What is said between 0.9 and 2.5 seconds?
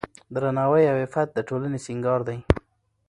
او عفت د ټولنې سینګار دی.